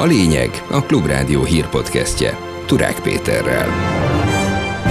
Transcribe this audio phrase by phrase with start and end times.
[0.00, 3.68] A lényeg a Klubrádió hírpodcastje Turák Péterrel.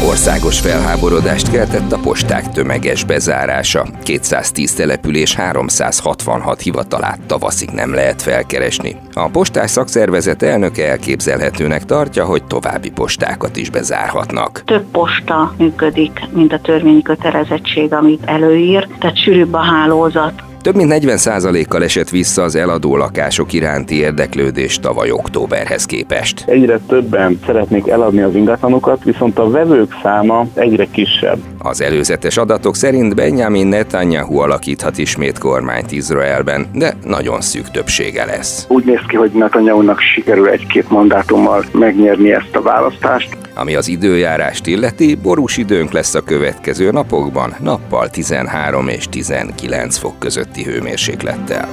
[0.07, 3.85] Országos felháborodást keltett a posták tömeges bezárása.
[4.03, 8.95] 210 település 366 hivatalát tavaszig nem lehet felkeresni.
[9.13, 14.61] A postás szakszervezet elnöke elképzelhetőnek tartja, hogy további postákat is bezárhatnak.
[14.65, 20.93] Több posta működik, mint a törvényi kötelezettség, amit előír, tehát sűrűbb a hálózat, több mint
[20.95, 26.43] 40%-kal esett vissza az eladó lakások iránti érdeklődés tavaly októberhez képest.
[26.47, 31.37] Egyre többen szeretnék eladni az ingatlanokat, viszont a vevők száma egyre kisebb.
[31.57, 38.65] Az előzetes adatok szerint Benjamin Netanyahu alakíthat ismét kormányt Izraelben, de nagyon szűk többsége lesz.
[38.69, 43.37] Úgy néz ki, hogy Netanyahu-nak sikerül egy-két mandátummal megnyerni ezt a választást.
[43.53, 50.19] Ami az időjárást illeti, borús időnk lesz a következő napokban, nappal 13 és 19 fok
[50.19, 51.69] közötti hőmérséklettel.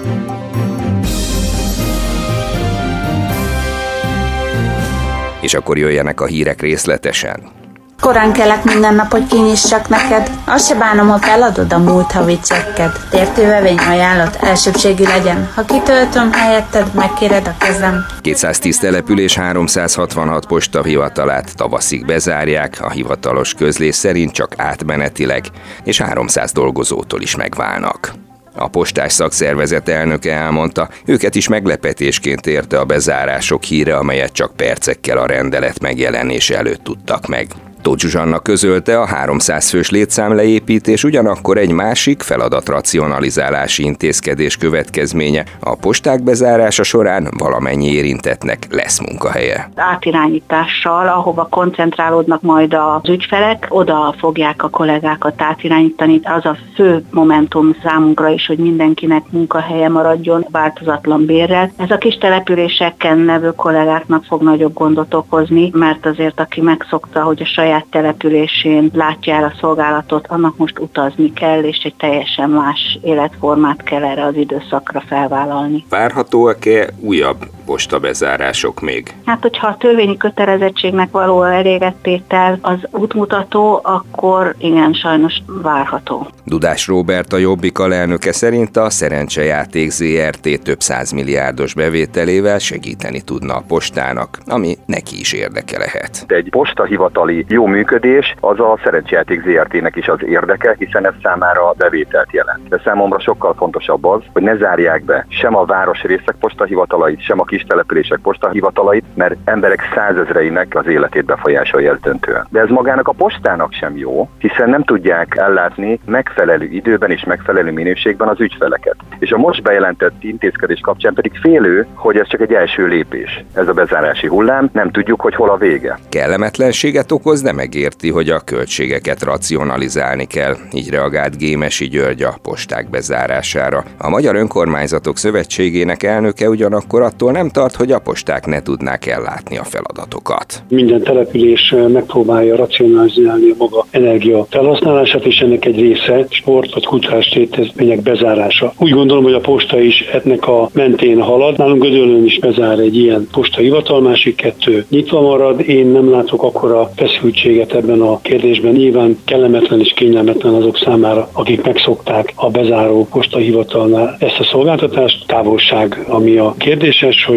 [5.40, 7.65] És akkor jöjjenek a hírek részletesen.
[8.06, 10.30] Korán kelek minden nap, hogy kinyissak neked.
[10.44, 12.90] Azt se bánom, ha feladod a múlt havi csekked.
[13.10, 15.48] Tértővevény ajánlott elsőbségi legyen.
[15.54, 18.06] Ha kitöltöm helyetted, megkéred a kezem.
[18.20, 25.44] 210 település 366 postahivatalát tavaszig bezárják, a hivatalos közlés szerint csak átmenetileg,
[25.84, 28.12] és 300 dolgozótól is megválnak.
[28.54, 35.18] A postás szakszervezet elnöke elmondta, őket is meglepetésként érte a bezárások híre, amelyet csak percekkel
[35.18, 37.46] a rendelet megjelenése előtt tudtak meg.
[37.86, 45.44] Tóth Zsuzsanna közölte a 300 fős létszám leépítés ugyanakkor egy másik feladatracionalizálási intézkedés következménye.
[45.60, 49.68] A posták bezárása során valamennyi érintetnek lesz munkahelye.
[49.76, 56.20] Átirányítással, ahova koncentrálódnak majd az ügyfelek, oda fogják a kollégákat átirányítani.
[56.22, 61.72] Az a fő momentum számunkra is, hogy mindenkinek munkahelye maradjon változatlan bérrel.
[61.76, 67.42] Ez a kis településeken nevő kollégáknak fog nagyobb gondot okozni, mert azért aki megszokta, hogy
[67.42, 72.50] a saját saját településén látja el a szolgálatot, annak most utazni kell, és egy teljesen
[72.50, 75.84] más életformát kell erre az időszakra felvállalni.
[75.88, 79.14] Várhatóak-e újabb postabezárások még?
[79.24, 86.26] Hát, hogyha a törvényi kötelezettségnek való elégettétel az útmutató, akkor igen, sajnos várható.
[86.44, 90.78] Dudás Róbert a Jobbik alelnöke szerint a szerencsejáték ZRT több
[91.14, 96.24] milliárdos bevételével segíteni tudna a postának, ami neki is érdeke lehet.
[96.26, 102.32] Egy postahivatali jó működés az a szerencsejáték ZRT-nek is az érdeke, hiszen ez számára bevételt
[102.32, 102.68] jelent.
[102.68, 107.44] De számomra sokkal fontosabb az, hogy ne zárják be sem a városrészek postahivatalait, sem a
[107.44, 112.46] kis települések postahivatalait, mert emberek százezreinek az életét befolyásolja ez döntően.
[112.50, 117.72] De ez magának a postának sem jó, hiszen nem tudják ellátni megfelelő időben és megfelelő
[117.72, 118.96] minőségben az ügyfeleket.
[119.18, 123.44] És a most bejelentett intézkedés kapcsán pedig félő, hogy ez csak egy első lépés.
[123.54, 125.98] Ez a bezárási hullám, nem tudjuk, hogy hol a vége.
[126.08, 132.90] Kellemetlenséget okoz, de megérti, hogy a költségeket racionalizálni kell, így reagált Gémesi György a posták
[132.90, 133.84] bezárására.
[133.98, 139.58] A Magyar Önkormányzatok Szövetségének elnöke ugyanakkor attól nem tart, hogy a posták ne tudnák ellátni
[139.58, 140.62] a feladatokat.
[140.68, 147.34] Minden település megpróbálja racionalizálni a maga energia felhasználását, és ennek egy része sport vagy kulturális
[147.34, 148.72] létezmények bezárása.
[148.78, 151.58] Úgy gondolom, hogy a posta is ennek a mentén halad.
[151.58, 155.60] Nálunk Gödöllön is bezár egy ilyen posta hivatal, másik kettő nyitva marad.
[155.60, 158.72] Én nem látok akkora feszültséget ebben a kérdésben.
[158.72, 165.26] Nyilván kellemetlen és kényelmetlen azok számára, akik megszokták a bezáró posta hivatalnál ezt a szolgáltatást.
[165.26, 167.35] Távolság, ami a kérdéses, hogy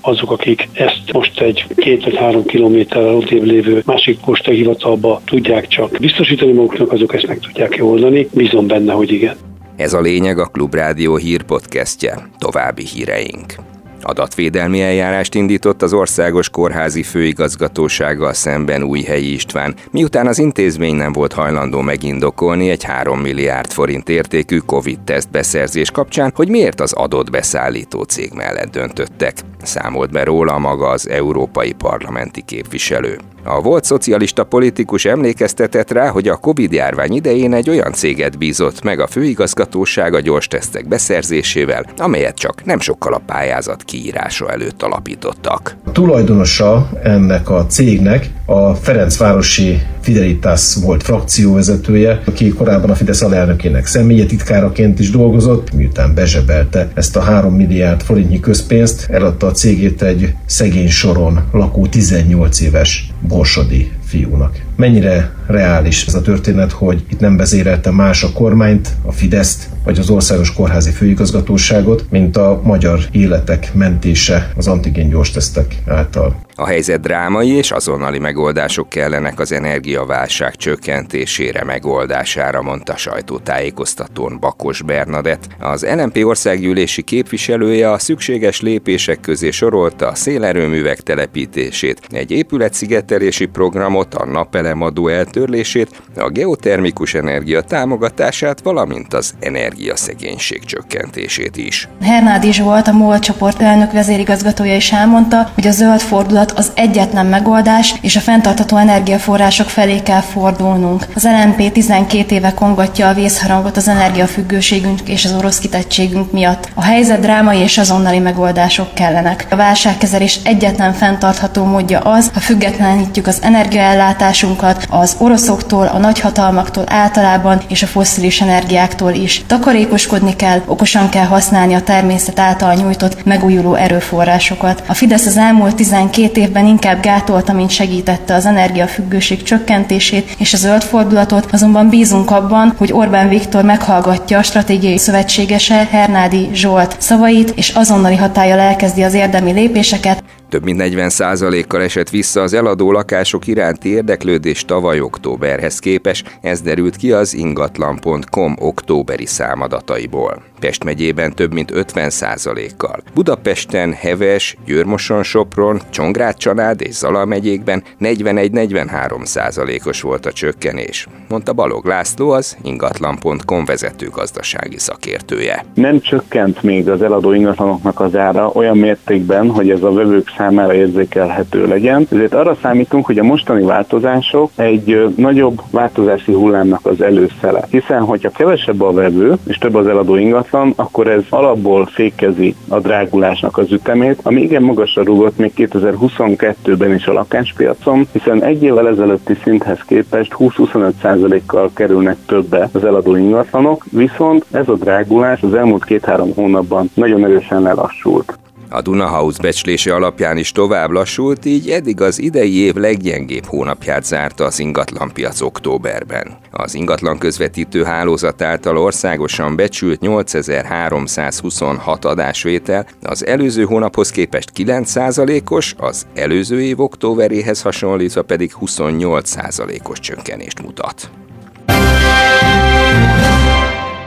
[0.00, 5.68] azok, akik ezt most egy két vagy három kilométerrel odébb lévő másik posta hivatalba tudják
[5.68, 8.28] csak biztosítani maguknak, azok ezt meg tudják oldani.
[8.32, 9.36] Bízom benne, hogy igen.
[9.76, 12.28] Ez a lényeg a Klubrádió hír podcastje.
[12.38, 13.75] További híreink.
[14.02, 21.32] Adatvédelmi eljárást indított az Országos Kórházi Főigazgatósággal szemben Újhelyi István, miután az intézmény nem volt
[21.32, 28.02] hajlandó megindokolni egy 3 milliárd forint értékű Covid-teszt beszerzés kapcsán, hogy miért az adott beszállító
[28.02, 29.34] cég mellett döntöttek.
[29.62, 33.18] Számolt be róla maga az európai parlamenti képviselő.
[33.48, 39.00] A volt szocialista politikus emlékeztetett rá, hogy a Covid-járvány idején egy olyan céget bízott meg
[39.00, 45.76] a főigazgatóság a gyors tesztek beszerzésével, amelyet csak nem sokkal a pályázat kiírása előtt alapítottak.
[45.84, 53.88] A tulajdonosa ennek a cégnek a Ferencvárosi Fidelitas volt frakcióvezetője, aki korábban a Fidesz alelnökének
[54.26, 60.34] titkáraként is dolgozott, miután bezsebelte ezt a 3 milliárd forintnyi közpénzt, eladta a cégét egy
[60.44, 64.65] szegény soron lakó 18 éves borsodi fiúnak.
[64.76, 69.98] Mennyire reális ez a történet, hogy itt nem vezérelte más a kormányt, a Fideszt, vagy
[69.98, 76.44] az Országos Kórházi Főigazgatóságot, mint a magyar életek mentése az antigén gyorstesztek által.
[76.58, 85.48] A helyzet drámai és azonnali megoldások kellenek az energiaválság csökkentésére, megoldására, mondta sajtótájékoztatón Bakos Bernadett.
[85.58, 94.14] Az LNP országgyűlési képviselője a szükséges lépések közé sorolta a szélerőművek telepítését, egy épületszigetelési programot,
[94.14, 94.24] a
[94.66, 101.88] napelemadó eltörlését, a geotermikus energia támogatását, valamint az energiaszegénység csökkentését is.
[102.02, 107.26] Hernádi volt a MOL csoport elnök vezérigazgatója is elmondta, hogy a zöld fordulat az egyetlen
[107.26, 111.06] megoldás, és a fenntartató energiaforrások felé kell fordulnunk.
[111.14, 116.68] Az LNP 12 éve kongatja a vészharangot az energiafüggőségünk és az orosz kitettségünk miatt.
[116.74, 119.46] A helyzet drámai és azonnali megoldások kellenek.
[119.50, 124.55] A válságkezelés egyetlen fenntartható módja az, ha függetlenítjük az energiaellátásunkat
[124.90, 129.44] az oroszoktól, a nagyhatalmaktól általában és a fosszilis energiáktól is.
[129.46, 134.82] Takarékoskodni kell, okosan kell használni a természet által nyújtott megújuló erőforrásokat.
[134.86, 140.56] A Fidesz az elmúlt 12 évben inkább gátolta, mint segítette az energiafüggőség csökkentését és a
[140.56, 147.50] zöld fordulatot, azonban bízunk abban, hogy Orbán Viktor meghallgatja a stratégiai szövetségese Hernádi Zsolt szavait,
[147.50, 153.46] és azonnali hatája elkezdi az érdemi lépéseket, több mint 40%-kal esett vissza az eladó lakások
[153.46, 160.42] iránti érdeklődés tavaly októberhez képes, ez derült ki az ingatlan.com októberi számadataiból.
[160.60, 163.02] Pest megyében több mint 50%-kal.
[163.14, 171.86] Budapesten, Heves, Győrmoson, Sopron, Csongrád, Csanád és Zala megyékben 41-43%-os volt a csökkenés, mondta Balog
[171.86, 175.64] László, az ingatlan.com vezető gazdasági szakértője.
[175.74, 180.74] Nem csökkent még az eladó ingatlanoknak az ára olyan mértékben, hogy ez a vevők számára
[180.74, 182.06] érzékelhető legyen.
[182.12, 187.64] Ezért arra számítunk, hogy a mostani változások egy nagyobb változási hullámnak az előszele.
[187.70, 192.78] Hiszen, hogyha kevesebb a vevő és több az eladó ingatlan, akkor ez alapból fékezi a
[192.78, 198.88] drágulásnak az ütemét, ami igen magasra rúgott még 2022-ben is a lakáspiacon, hiszen egy évvel
[198.88, 205.84] ezelőtti szinthez képest 20-25%-kal kerülnek többe az eladó ingatlanok, viszont ez a drágulás az elmúlt
[205.84, 208.35] két-három hónapban nagyon erősen lelassult.
[208.76, 214.44] A Dunahouse becslése alapján is tovább lassult, így eddig az idei év leggyengébb hónapját zárta
[214.44, 216.36] az ingatlanpiac októberben.
[216.50, 226.06] Az ingatlan közvetítő hálózat által országosan becsült 8326 adásvétel, az előző hónaphoz képest 9%-os, az
[226.14, 231.10] előző év októberéhez hasonlítva pedig 28%-os csökkenést mutat.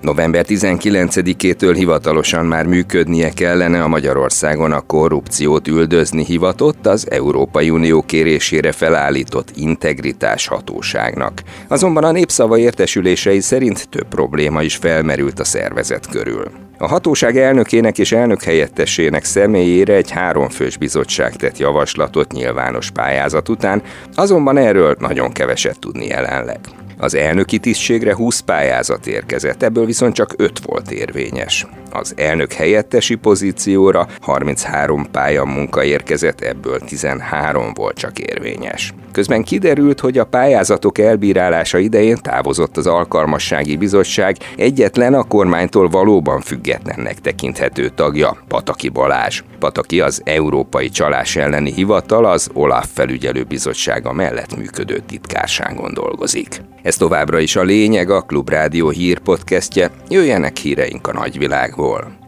[0.01, 8.01] November 19-től hivatalosan már működnie kellene a Magyarországon a korrupciót üldözni hivatott az Európai Unió
[8.01, 11.41] kérésére felállított integritás hatóságnak.
[11.67, 16.51] Azonban a népszava értesülései szerint több probléma is felmerült a szervezet körül.
[16.77, 23.81] A hatóság elnökének és elnök helyettesének személyére egy háromfős bizottság tett javaslatot nyilvános pályázat után,
[24.15, 26.59] azonban erről nagyon keveset tudni jelenleg.
[27.01, 31.67] Az elnöki tisztségre 20 pályázat érkezett, ebből viszont csak 5 volt érvényes.
[31.91, 38.93] Az elnök helyettesi pozícióra 33 pályamunka érkezett, ebből 13 volt csak érvényes.
[39.19, 46.41] Közben kiderült, hogy a pályázatok elbírálása idején távozott az alkalmassági bizottság egyetlen a kormánytól valóban
[46.41, 49.41] függetlennek tekinthető tagja, Pataki Balázs.
[49.59, 56.61] Pataki az Európai Csalás elleni hivatal az OLAF felügyelő bizottsága mellett működő titkárságon dolgozik.
[56.83, 59.91] Ez továbbra is a lényeg, a Klubrádió hírpodcastje.
[60.09, 62.18] Jöjjenek híreink a nagyvilágból.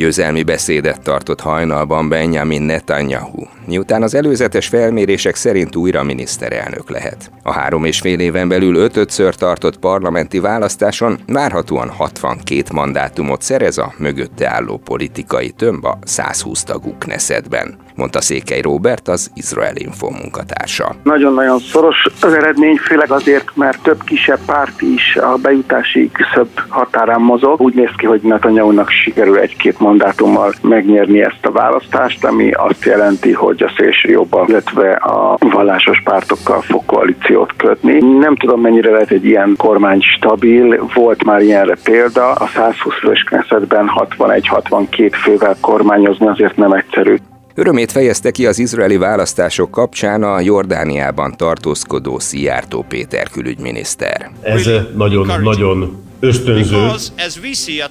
[0.00, 7.30] Győzelmi beszédet tartott hajnalban Benjamin Netanyahu, miután az előzetes felmérések szerint újra miniszterelnök lehet.
[7.42, 13.92] A három és fél éven belül ötötször tartott parlamenti választáson várhatóan 62 mandátumot szerez a
[13.98, 20.94] mögötte álló politikai tömb a 120 tagú Knessetben mondta Székely Robert, az Izrael Info munkatársa.
[21.02, 27.20] Nagyon-nagyon szoros az eredmény, főleg azért, mert több kisebb párt is a bejutási küszöbb határán
[27.20, 27.60] mozog.
[27.60, 33.32] Úgy néz ki, hogy Netanyahu-nak sikerül egy-két mandátummal megnyerni ezt a választást, ami azt jelenti,
[33.32, 37.98] hogy a szélső jobban, illetve a vallásos pártokkal fog koalíciót kötni.
[38.18, 40.88] Nem tudom, mennyire lehet egy ilyen kormány stabil.
[40.94, 42.32] Volt már ilyenre példa.
[42.32, 47.16] A 120 fős 61-62 fővel kormányozni azért nem egyszerű.
[47.60, 54.30] Örömét fejezte ki az izraeli választások kapcsán a Jordániában tartózkodó Szijjártó Péter külügyminiszter.
[54.42, 56.86] Ez nagyon-nagyon ösztönző,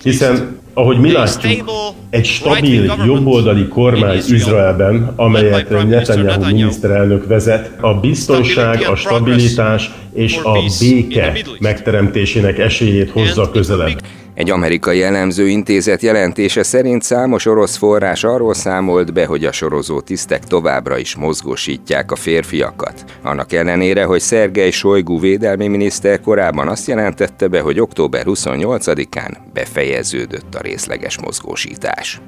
[0.03, 1.71] hiszen ahogy mi látjuk,
[2.09, 10.59] egy stabil, jobboldali kormány Izraelben, amelyet Netanyahu miniszterelnök vezet, a biztonság, a stabilitás és a
[10.79, 14.01] béke megteremtésének esélyét hozza közelebb.
[14.39, 20.01] Egy amerikai elemző intézet jelentése szerint számos orosz forrás arról számolt be, hogy a sorozó
[20.01, 23.03] tisztek továbbra is mozgósítják a férfiakat.
[23.21, 30.55] Annak ellenére, hogy Szergej Sojgu védelmi miniszter korábban azt jelentette be, hogy október 28-án befejeződött
[30.55, 32.21] a részleges mozgósítás.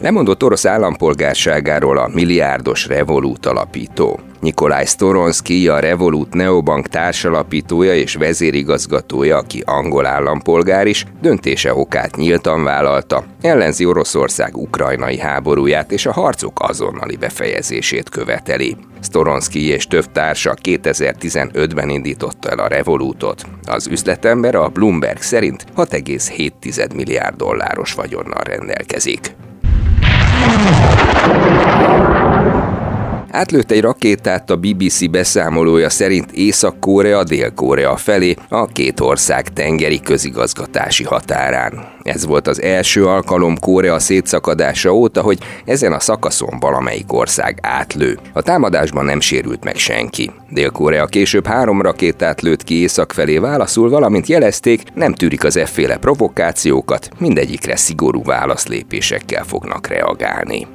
[0.00, 4.20] Lemondott orosz állampolgárságáról a milliárdos Revolut alapító.
[4.40, 12.64] Nikolaj Storonski, a Revolut Neobank társalapítója és vezérigazgatója, aki angol állampolgár is, döntése okát nyíltan
[12.64, 18.76] vállalta, ellenzi Oroszország ukrajnai háborúját és a harcok azonnali befejezését követeli.
[19.02, 23.42] Storonski és több társa 2015-ben indította el a Revolutot.
[23.66, 29.34] Az üzletember a Bloomberg szerint 6,7 milliárd dolláros vagyonnal rendelkezik.
[30.50, 31.79] Júnior.
[33.32, 41.04] Átlőtt egy rakétát a BBC beszámolója szerint Észak-Korea Dél-Korea felé a két ország tengeri közigazgatási
[41.04, 41.88] határán.
[42.02, 48.18] Ez volt az első alkalom Korea szétszakadása óta, hogy ezen a szakaszon valamelyik ország átlő.
[48.32, 50.30] A támadásban nem sérült meg senki.
[50.48, 55.96] Dél-Korea később három rakétát lőtt ki észak felé válaszul, valamint jelezték, nem tűrik az efféle
[55.96, 60.66] provokációkat, mindegyikre szigorú válaszlépésekkel fognak reagálni.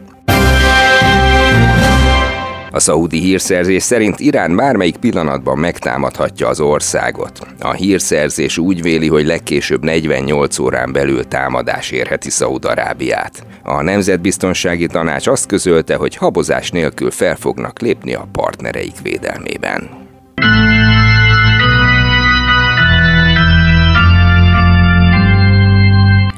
[2.75, 7.47] A szaudi hírszerzés szerint Irán bármelyik pillanatban megtámadhatja az országot.
[7.59, 13.45] A hírszerzés úgy véli, hogy legkésőbb 48 órán belül támadás érheti Szaúd-Arábiát.
[13.63, 20.04] A Nemzetbiztonsági Tanács azt közölte, hogy habozás nélkül fel fognak lépni a partnereik védelmében.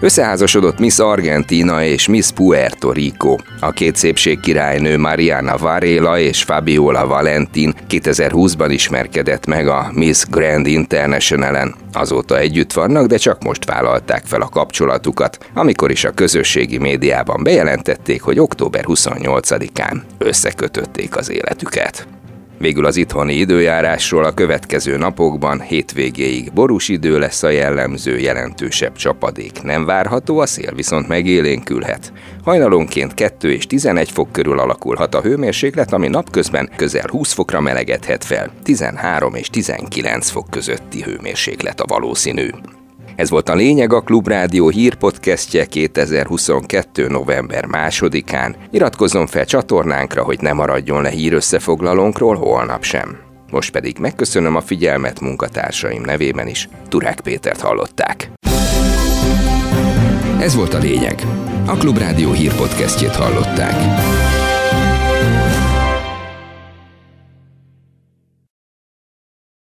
[0.08, 3.36] Összeházasodott Miss Argentina és Miss Puerto Rico.
[3.60, 10.68] A két szépség királynő Mariana Varela és Fabiola Valentin 2020-ban ismerkedett meg a Miss Grand
[10.68, 11.76] International-en.
[11.94, 17.44] Azóta együtt vannak, de csak most vállalták fel a kapcsolatukat, amikor is a közösségi médiában
[17.44, 22.16] bejelentették, hogy október 28-án összekötötték az életüket.
[22.60, 29.62] Végül az itthoni időjárásról a következő napokban hétvégéig borús idő lesz a jellemző, jelentősebb csapadék
[29.64, 32.14] nem várható, a szél viszont megélénkülhet.
[32.44, 38.24] Hajnalonként 2 és 11 fok körül alakulhat a hőmérséklet, ami napközben közel 20 fokra melegedhet
[38.24, 42.50] fel, 13 és 19 fok közötti hőmérséklet a valószínű.
[43.17, 47.07] Ez volt a lényeg a Klubrádió hírpodcastje 2022.
[47.07, 48.55] november másodikán.
[48.71, 53.17] Iratkozzon fel csatornánkra, hogy ne maradjon le hírösszefoglalónkról holnap sem.
[53.51, 56.69] Most pedig megköszönöm a figyelmet munkatársaim nevében is.
[56.88, 58.31] Turák Pétert hallották.
[60.39, 61.21] Ez volt a lényeg.
[61.65, 63.75] A Klubrádió hírpodcastjét hallották.